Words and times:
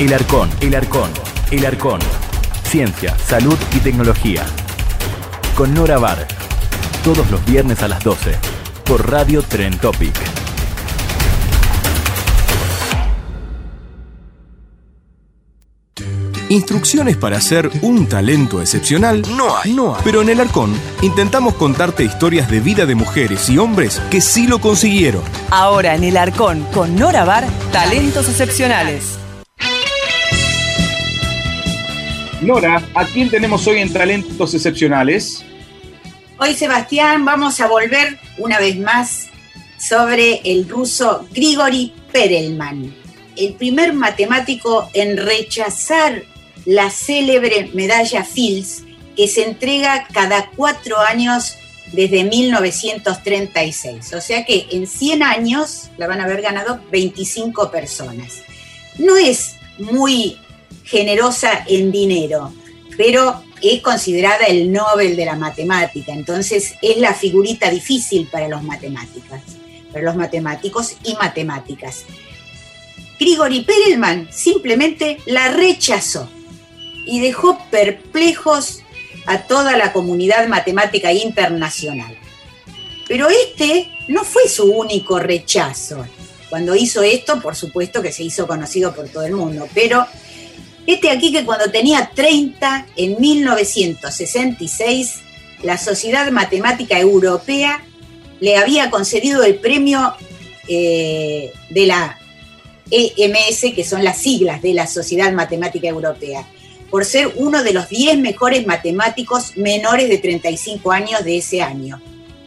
El 0.00 0.12
Arcón, 0.12 0.50
El 0.60 0.74
Arcón, 0.74 1.08
El 1.52 1.64
Arcón. 1.64 2.00
Ciencia, 2.64 3.16
salud 3.16 3.56
y 3.76 3.78
tecnología. 3.78 4.44
Con 5.54 5.72
Nora 5.72 5.98
Bar. 5.98 6.26
Todos 7.04 7.30
los 7.30 7.44
viernes 7.44 7.80
a 7.80 7.86
las 7.86 8.02
12. 8.02 8.32
Por 8.84 9.08
Radio 9.08 9.40
Tren 9.42 9.78
Topic. 9.78 10.12
Instrucciones 16.48 17.16
para 17.16 17.40
ser 17.40 17.70
un 17.82 18.08
talento 18.08 18.60
excepcional 18.60 19.22
no 19.36 19.56
hay. 19.56 19.74
no 19.74 19.94
hay. 19.94 20.02
Pero 20.02 20.22
en 20.22 20.28
el 20.28 20.40
Arcón 20.40 20.74
intentamos 21.02 21.54
contarte 21.54 22.02
historias 22.02 22.50
de 22.50 22.58
vida 22.58 22.84
de 22.84 22.96
mujeres 22.96 23.48
y 23.48 23.58
hombres 23.58 24.02
que 24.10 24.20
sí 24.20 24.48
lo 24.48 24.58
consiguieron. 24.58 25.22
Ahora 25.52 25.94
en 25.94 26.02
el 26.02 26.16
Arcón 26.16 26.66
con 26.74 26.96
Nora 26.96 27.24
Bar, 27.24 27.46
talentos 27.70 28.28
excepcionales. 28.28 29.23
Nora, 32.44 32.86
¿a 32.94 33.06
quién 33.06 33.30
tenemos 33.30 33.66
hoy 33.66 33.78
en 33.78 33.90
Talentos 33.90 34.52
Excepcionales? 34.52 35.42
Hoy, 36.38 36.54
Sebastián, 36.54 37.24
vamos 37.24 37.58
a 37.58 37.68
volver 37.68 38.18
una 38.36 38.58
vez 38.58 38.78
más 38.78 39.28
sobre 39.78 40.42
el 40.44 40.68
ruso 40.68 41.26
Grigori 41.32 41.94
Perelman, 42.12 42.94
el 43.38 43.54
primer 43.54 43.94
matemático 43.94 44.90
en 44.92 45.16
rechazar 45.16 46.22
la 46.66 46.90
célebre 46.90 47.70
medalla 47.72 48.24
Fields 48.24 48.84
que 49.16 49.26
se 49.26 49.44
entrega 49.44 50.06
cada 50.12 50.50
cuatro 50.54 50.98
años 50.98 51.56
desde 51.92 52.24
1936. 52.24 54.12
O 54.12 54.20
sea 54.20 54.44
que 54.44 54.66
en 54.70 54.86
100 54.86 55.22
años 55.22 55.88
la 55.96 56.06
van 56.06 56.20
a 56.20 56.24
haber 56.24 56.42
ganado 56.42 56.78
25 56.92 57.70
personas. 57.70 58.42
No 58.98 59.16
es 59.16 59.56
muy 59.78 60.36
generosa 60.84 61.64
en 61.66 61.90
dinero, 61.90 62.52
pero 62.96 63.42
es 63.62 63.80
considerada 63.80 64.46
el 64.46 64.70
Nobel 64.70 65.16
de 65.16 65.24
la 65.24 65.36
matemática, 65.36 66.12
entonces 66.12 66.74
es 66.82 66.96
la 66.98 67.14
figurita 67.14 67.70
difícil 67.70 68.28
para 68.30 68.48
los 68.48 68.62
matemáticos, 68.62 69.40
para 69.92 70.04
los 70.04 70.16
matemáticos 70.16 70.96
y 71.02 71.14
matemáticas. 71.14 72.04
Grigori 73.18 73.62
Perelman 73.62 74.28
simplemente 74.30 75.18
la 75.26 75.48
rechazó 75.48 76.28
y 77.06 77.20
dejó 77.20 77.58
perplejos 77.70 78.80
a 79.26 79.42
toda 79.42 79.76
la 79.76 79.92
comunidad 79.92 80.46
matemática 80.48 81.12
internacional. 81.12 82.18
Pero 83.08 83.28
este 83.28 83.90
no 84.08 84.24
fue 84.24 84.48
su 84.48 84.64
único 84.64 85.18
rechazo. 85.18 86.04
Cuando 86.50 86.74
hizo 86.74 87.02
esto, 87.02 87.40
por 87.40 87.56
supuesto 87.56 88.02
que 88.02 88.12
se 88.12 88.22
hizo 88.22 88.46
conocido 88.46 88.94
por 88.94 89.08
todo 89.08 89.24
el 89.24 89.32
mundo, 89.32 89.68
pero 89.74 90.06
este 90.86 91.10
aquí 91.10 91.32
que 91.32 91.44
cuando 91.44 91.70
tenía 91.70 92.10
30, 92.14 92.86
en 92.96 93.20
1966, 93.20 95.20
la 95.62 95.78
Sociedad 95.78 96.30
Matemática 96.30 96.98
Europea 96.98 97.82
le 98.40 98.56
había 98.56 98.90
concedido 98.90 99.44
el 99.44 99.56
premio 99.56 100.14
eh, 100.68 101.52
de 101.70 101.86
la 101.86 102.18
EMS, 102.90 103.74
que 103.74 103.84
son 103.84 104.04
las 104.04 104.18
siglas 104.18 104.62
de 104.62 104.74
la 104.74 104.86
Sociedad 104.86 105.32
Matemática 105.32 105.88
Europea, 105.88 106.46
por 106.90 107.04
ser 107.04 107.32
uno 107.36 107.62
de 107.62 107.72
los 107.72 107.88
10 107.88 108.18
mejores 108.18 108.66
matemáticos 108.66 109.56
menores 109.56 110.08
de 110.08 110.18
35 110.18 110.92
años 110.92 111.24
de 111.24 111.38
ese 111.38 111.62
año. 111.62 112.00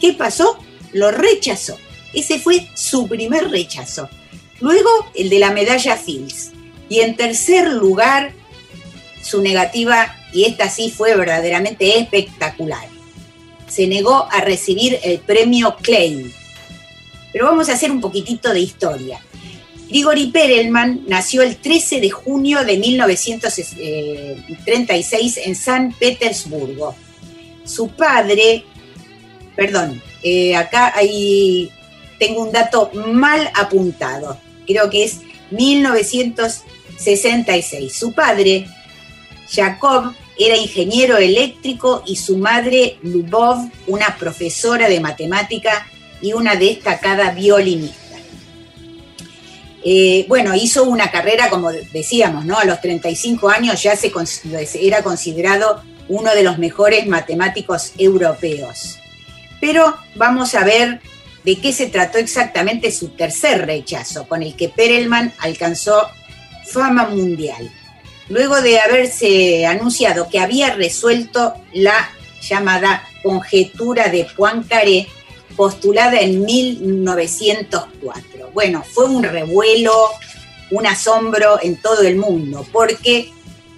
¿Qué 0.00 0.12
pasó? 0.12 0.58
Lo 0.92 1.10
rechazó. 1.10 1.76
Ese 2.12 2.38
fue 2.38 2.68
su 2.74 3.08
primer 3.08 3.50
rechazo. 3.50 4.08
Luego 4.60 4.90
el 5.14 5.30
de 5.30 5.38
la 5.38 5.50
medalla 5.50 5.96
Fields. 5.96 6.52
Y 6.88 7.00
en 7.00 7.16
tercer 7.16 7.68
lugar, 7.68 8.32
su 9.22 9.42
negativa, 9.42 10.14
y 10.32 10.44
esta 10.44 10.70
sí 10.70 10.90
fue 10.90 11.16
verdaderamente 11.16 11.98
espectacular. 11.98 12.88
Se 13.68 13.86
negó 13.86 14.26
a 14.30 14.40
recibir 14.40 14.98
el 15.02 15.18
premio 15.18 15.76
Klein. 15.76 16.32
Pero 17.32 17.46
vamos 17.46 17.68
a 17.68 17.74
hacer 17.74 17.90
un 17.90 18.00
poquitito 18.00 18.52
de 18.52 18.60
historia. 18.60 19.20
Grigori 19.88 20.28
Perelman 20.28 21.02
nació 21.06 21.42
el 21.42 21.56
13 21.56 22.00
de 22.00 22.10
junio 22.10 22.64
de 22.64 22.76
1936 22.76 25.40
en 25.44 25.54
San 25.54 25.92
Petersburgo. 25.94 26.94
Su 27.64 27.88
padre, 27.88 28.64
perdón, 29.56 30.02
eh, 30.22 30.54
acá 30.56 30.94
tengo 32.18 32.42
un 32.42 32.52
dato 32.52 32.90
mal 32.94 33.50
apuntado, 33.54 34.38
creo 34.66 34.90
que 34.90 35.04
es 35.04 35.20
1966. 36.98 37.92
Su 37.92 38.12
padre, 38.12 38.66
Jacob, 39.50 40.14
era 40.38 40.56
ingeniero 40.56 41.16
eléctrico 41.16 42.02
y 42.06 42.16
su 42.16 42.38
madre, 42.38 42.98
Lubov, 43.02 43.70
una 43.86 44.16
profesora 44.16 44.88
de 44.88 45.00
matemática 45.00 45.86
y 46.20 46.32
una 46.32 46.54
destacada 46.54 47.32
violinista. 47.32 47.98
Eh, 49.84 50.26
bueno, 50.28 50.54
hizo 50.54 50.84
una 50.84 51.10
carrera, 51.10 51.48
como 51.50 51.70
decíamos, 51.70 52.44
¿no? 52.44 52.58
A 52.58 52.64
los 52.64 52.80
35 52.80 53.48
años 53.48 53.82
ya 53.82 53.96
se 53.96 54.12
era 54.80 55.02
considerado 55.02 55.82
uno 56.08 56.34
de 56.34 56.42
los 56.42 56.58
mejores 56.58 57.06
matemáticos 57.06 57.92
europeos. 57.96 58.98
Pero 59.60 59.96
vamos 60.14 60.54
a 60.54 60.64
ver 60.64 61.00
de 61.44 61.56
qué 61.56 61.72
se 61.72 61.86
trató 61.86 62.18
exactamente 62.18 62.92
su 62.92 63.08
tercer 63.08 63.66
rechazo, 63.66 64.28
con 64.28 64.42
el 64.42 64.54
que 64.54 64.68
Perelman 64.68 65.32
alcanzó 65.38 66.08
fama 66.70 67.08
mundial. 67.08 67.70
Luego 68.28 68.60
de 68.60 68.78
haberse 68.78 69.66
anunciado 69.66 70.28
que 70.28 70.38
había 70.38 70.74
resuelto 70.74 71.54
la 71.72 72.10
llamada 72.42 73.02
conjetura 73.22 74.08
de 74.08 74.26
Poincaré, 74.36 75.08
postulada 75.56 76.20
en 76.20 76.44
1904. 76.44 78.50
Bueno, 78.52 78.82
fue 78.82 79.06
un 79.06 79.22
revuelo, 79.22 79.94
un 80.70 80.86
asombro 80.86 81.58
en 81.62 81.76
todo 81.76 82.02
el 82.02 82.16
mundo, 82.16 82.66
porque 82.70 83.32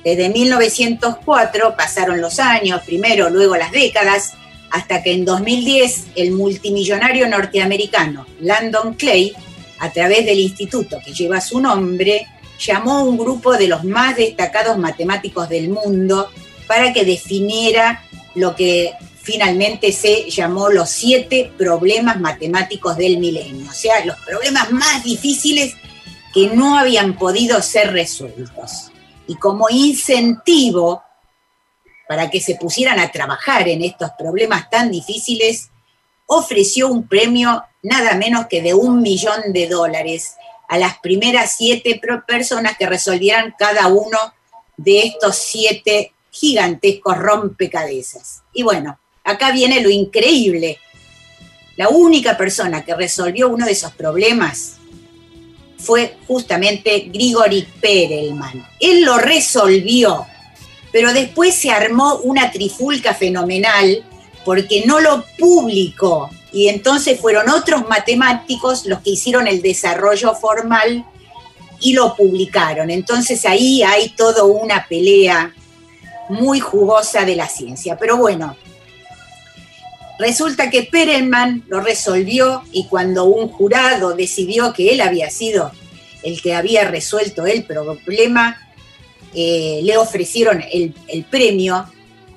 desde 0.04 0.28
1904 0.28 1.76
pasaron 1.76 2.20
los 2.20 2.38
años, 2.38 2.82
primero, 2.84 3.30
luego 3.30 3.56
las 3.56 3.72
décadas, 3.72 4.34
hasta 4.70 5.02
que 5.02 5.12
en 5.12 5.24
2010 5.24 6.06
el 6.16 6.32
multimillonario 6.32 7.28
norteamericano 7.28 8.26
Landon 8.40 8.94
Clay, 8.94 9.34
a 9.78 9.90
través 9.90 10.26
del 10.26 10.38
instituto 10.38 10.98
que 11.04 11.12
lleva 11.12 11.40
su 11.40 11.60
nombre, 11.60 12.26
llamó 12.60 12.98
a 12.98 13.04
un 13.04 13.16
grupo 13.16 13.56
de 13.56 13.66
los 13.66 13.84
más 13.84 14.16
destacados 14.16 14.78
matemáticos 14.78 15.48
del 15.48 15.70
mundo 15.70 16.30
para 16.66 16.92
que 16.92 17.04
definiera 17.04 18.04
lo 18.34 18.54
que 18.54 18.92
finalmente 19.22 19.92
se 19.92 20.30
llamó 20.30 20.68
los 20.68 20.90
siete 20.90 21.52
problemas 21.56 22.20
matemáticos 22.20 22.96
del 22.96 23.18
milenio, 23.18 23.68
o 23.68 23.72
sea, 23.72 24.04
los 24.04 24.16
problemas 24.20 24.70
más 24.70 25.02
difíciles 25.02 25.74
que 26.32 26.48
no 26.48 26.78
habían 26.78 27.16
podido 27.16 27.60
ser 27.60 27.92
resueltos. 27.92 28.90
Y 29.26 29.36
como 29.36 29.68
incentivo 29.70 31.02
para 32.08 32.30
que 32.30 32.40
se 32.40 32.56
pusieran 32.56 32.98
a 32.98 33.12
trabajar 33.12 33.68
en 33.68 33.82
estos 33.82 34.10
problemas 34.18 34.68
tan 34.68 34.90
difíciles, 34.90 35.70
ofreció 36.26 36.88
un 36.88 37.06
premio 37.06 37.62
nada 37.82 38.14
menos 38.14 38.46
que 38.46 38.62
de 38.62 38.74
un 38.74 39.00
millón 39.00 39.52
de 39.52 39.68
dólares 39.68 40.34
a 40.70 40.78
las 40.78 40.98
primeras 41.00 41.56
siete 41.58 42.00
personas 42.26 42.76
que 42.78 42.86
resolvieran 42.86 43.54
cada 43.58 43.88
uno 43.88 44.18
de 44.76 45.02
estos 45.02 45.36
siete 45.36 46.14
gigantescos 46.30 47.18
rompecabezas. 47.18 48.42
Y 48.54 48.62
bueno, 48.62 48.98
acá 49.24 49.52
viene 49.52 49.80
lo 49.80 49.90
increíble. 49.90 50.78
La 51.76 51.88
única 51.88 52.36
persona 52.36 52.84
que 52.84 52.94
resolvió 52.94 53.48
uno 53.48 53.66
de 53.66 53.72
esos 53.72 53.92
problemas 53.92 54.76
fue 55.78 56.16
justamente 56.26 57.08
Grigori 57.12 57.66
Perelman. 57.80 58.66
Él 58.80 59.02
lo 59.02 59.18
resolvió 59.18 60.26
pero 60.92 61.12
después 61.12 61.54
se 61.54 61.70
armó 61.70 62.16
una 62.16 62.50
trifulca 62.50 63.14
fenomenal 63.14 64.04
porque 64.50 64.82
no 64.84 64.98
lo 64.98 65.24
publicó. 65.38 66.28
y 66.52 66.66
entonces 66.66 67.20
fueron 67.20 67.48
otros 67.50 67.88
matemáticos 67.88 68.84
los 68.84 68.98
que 68.98 69.10
hicieron 69.10 69.46
el 69.46 69.62
desarrollo 69.62 70.34
formal 70.34 71.04
y 71.78 71.92
lo 71.92 72.16
publicaron. 72.16 72.90
Entonces 72.90 73.46
ahí 73.46 73.84
hay 73.84 74.08
toda 74.08 74.42
una 74.42 74.88
pelea 74.88 75.54
muy 76.30 76.58
jugosa 76.58 77.24
de 77.24 77.36
la 77.36 77.48
ciencia. 77.48 77.96
Pero 77.96 78.16
bueno, 78.16 78.56
resulta 80.18 80.68
que 80.68 80.82
Perelman 80.82 81.62
lo 81.68 81.80
resolvió 81.80 82.64
y 82.72 82.88
cuando 82.88 83.26
un 83.26 83.50
jurado 83.50 84.16
decidió 84.16 84.72
que 84.72 84.90
él 84.90 85.00
había 85.00 85.30
sido 85.30 85.70
el 86.24 86.42
que 86.42 86.56
había 86.56 86.90
resuelto 86.90 87.46
el 87.46 87.62
problema, 87.62 88.58
eh, 89.32 89.78
le 89.84 89.96
ofrecieron 89.96 90.60
el, 90.72 90.92
el 91.06 91.22
premio 91.22 91.86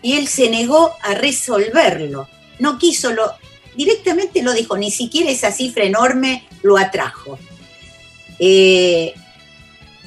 y 0.03 0.13
él 0.17 0.27
se 0.27 0.50
negó 0.50 0.91
a 1.01 1.15
resolverlo. 1.15 2.27
No 2.59 2.77
quiso, 2.77 3.11
lo, 3.11 3.33
directamente 3.75 4.44
lo 4.44 4.53
dijo, 4.53 4.77
ni 4.77 4.91
siquiera 4.91 5.31
esa 5.31 5.51
cifra 5.51 5.85
enorme 5.85 6.47
lo 6.61 6.77
atrajo. 6.77 7.39
Eh, 8.38 9.13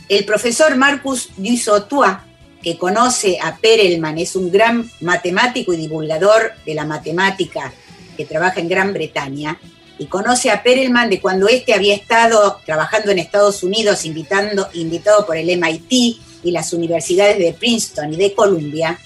el 0.08 0.25
profesor 0.25 0.76
Marcus 0.76 1.31
Dussautois, 1.37 2.19
que 2.62 2.78
conoce 2.78 3.38
a 3.43 3.56
Perelman, 3.56 4.19
es 4.19 4.37
un 4.37 4.52
gran 4.52 4.88
matemático 5.00 5.72
y 5.72 5.78
divulgador 5.78 6.52
de 6.64 6.75
la 6.75 6.84
matemática 6.84 7.72
que 8.16 8.25
trabaja 8.25 8.60
en 8.60 8.69
Gran 8.69 8.93
Bretaña, 8.93 9.58
y 9.98 10.06
conoce 10.06 10.50
a 10.50 10.62
Perelman 10.62 11.08
de 11.08 11.20
cuando 11.20 11.48
éste 11.48 11.72
había 11.72 11.94
estado 11.94 12.60
trabajando 12.66 13.10
en 13.10 13.19
Estados 13.19 13.62
Unidos, 13.62 14.04
invitando, 14.04 14.69
invitado 14.75 15.25
por 15.25 15.38
el 15.38 15.48
MIT 15.56 16.20
y 16.43 16.50
las 16.50 16.72
universidades 16.75 17.38
de 17.38 17.54
Princeton 17.54 18.12
y 18.12 18.16
de 18.16 18.34
Columbia, 18.34 18.98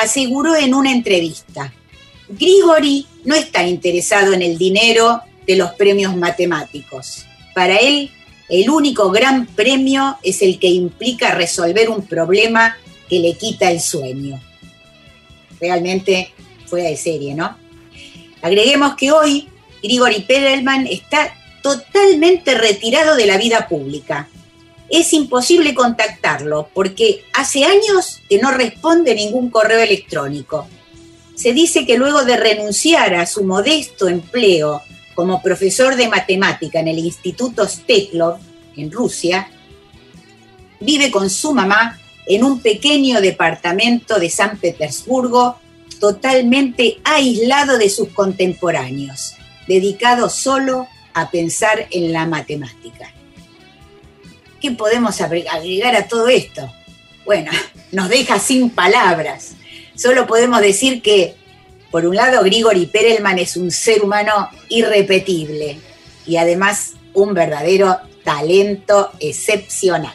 aseguró 0.00 0.56
en 0.56 0.74
una 0.74 0.92
entrevista, 0.92 1.72
Grigori 2.28 3.06
no 3.24 3.34
está 3.34 3.66
interesado 3.66 4.32
en 4.32 4.42
el 4.42 4.56
dinero 4.56 5.20
de 5.46 5.56
los 5.56 5.72
premios 5.72 6.16
matemáticos. 6.16 7.26
Para 7.54 7.76
él, 7.76 8.10
el 8.48 8.70
único 8.70 9.10
gran 9.10 9.46
premio 9.46 10.16
es 10.22 10.42
el 10.42 10.58
que 10.58 10.68
implica 10.68 11.34
resolver 11.34 11.90
un 11.90 12.06
problema 12.06 12.76
que 13.08 13.18
le 13.18 13.34
quita 13.34 13.70
el 13.70 13.80
sueño. 13.80 14.40
Realmente 15.60 16.32
fuera 16.66 16.88
de 16.88 16.96
serie, 16.96 17.34
¿no? 17.34 17.56
Agreguemos 18.42 18.94
que 18.94 19.10
hoy 19.10 19.48
Grigori 19.82 20.20
Perelman 20.20 20.86
está 20.86 21.34
totalmente 21.62 22.54
retirado 22.54 23.16
de 23.16 23.26
la 23.26 23.36
vida 23.36 23.68
pública. 23.68 24.28
Es 24.90 25.12
imposible 25.12 25.74
contactarlo 25.74 26.68
porque 26.74 27.24
hace 27.32 27.64
años 27.64 28.20
que 28.28 28.38
no 28.38 28.50
responde 28.50 29.14
ningún 29.14 29.50
correo 29.50 29.80
electrónico 29.80 30.66
se 31.40 31.54
dice 31.54 31.86
que 31.86 31.96
luego 31.96 32.26
de 32.26 32.36
renunciar 32.36 33.14
a 33.14 33.24
su 33.24 33.44
modesto 33.44 34.08
empleo 34.08 34.82
como 35.14 35.40
profesor 35.40 35.96
de 35.96 36.06
matemática 36.06 36.80
en 36.80 36.88
el 36.88 36.98
Instituto 36.98 37.66
Steklov, 37.66 38.36
en 38.76 38.92
Rusia, 38.92 39.48
vive 40.80 41.10
con 41.10 41.30
su 41.30 41.54
mamá 41.54 41.98
en 42.26 42.44
un 42.44 42.60
pequeño 42.60 43.22
departamento 43.22 44.18
de 44.20 44.28
San 44.28 44.58
Petersburgo, 44.58 45.56
totalmente 45.98 46.98
aislado 47.04 47.78
de 47.78 47.88
sus 47.88 48.08
contemporáneos, 48.10 49.32
dedicado 49.66 50.28
solo 50.28 50.88
a 51.14 51.30
pensar 51.30 51.86
en 51.90 52.12
la 52.12 52.26
matemática. 52.26 53.14
¿Qué 54.60 54.72
podemos 54.72 55.20
agregar 55.20 55.96
a 55.96 56.06
todo 56.06 56.28
esto? 56.28 56.72
Bueno, 57.24 57.50
nos 57.92 58.08
deja 58.08 58.38
sin 58.38 58.70
palabras 58.70 59.56
Solo 60.00 60.26
podemos 60.26 60.62
decir 60.62 61.02
que, 61.02 61.34
por 61.90 62.06
un 62.06 62.16
lado, 62.16 62.42
Grigori 62.42 62.86
Perelman 62.86 63.38
es 63.38 63.58
un 63.58 63.70
ser 63.70 64.02
humano 64.02 64.48
irrepetible 64.70 65.76
y 66.26 66.38
además 66.38 66.92
un 67.12 67.34
verdadero 67.34 67.98
talento 68.24 69.10
excepcional. 69.20 70.14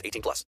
18 0.03 0.21
plus. 0.21 0.45